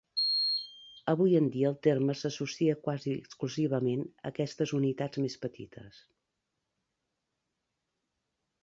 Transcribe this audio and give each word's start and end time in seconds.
Avui 1.11 1.35
en 1.39 1.49
dia 1.55 1.67
el 1.71 1.77
terme 1.87 2.15
s'associa 2.21 2.77
quasi 2.87 3.13
exclusivament 3.19 4.03
a 4.09 4.25
aquestes 4.33 4.75
unitats 4.81 5.23
més 5.27 5.37
petites. 5.45 6.03